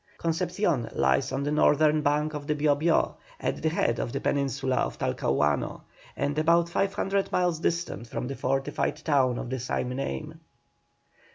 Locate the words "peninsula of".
4.19-4.97